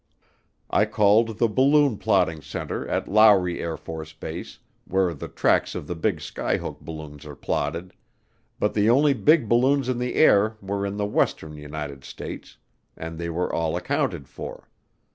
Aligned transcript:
I 0.71 0.85
called 0.85 1.37
the 1.37 1.47
balloon 1.47 1.99
plotting 1.99 2.41
center 2.41 2.87
at 2.87 3.07
Lowry 3.07 3.57
AFB, 3.59 4.57
where 4.85 5.13
the 5.13 5.27
tracks 5.27 5.75
of 5.75 5.85
the 5.85 5.93
big 5.93 6.21
skyhook 6.21 6.79
balloons 6.79 7.23
are 7.23 7.35
plotted, 7.35 7.93
but 8.59 8.73
the 8.73 8.89
only 8.89 9.13
big 9.13 9.47
balloons 9.47 9.87
in 9.89 9.99
the 9.99 10.15
air 10.15 10.57
were 10.59 10.87
in 10.87 10.97
the 10.97 11.05
western 11.05 11.55
United 11.55 12.03
States, 12.03 12.57
and 12.97 13.19
they 13.19 13.29
were 13.29 13.53
all 13.53 13.77
accounted 13.77 14.27
for. 14.27 14.67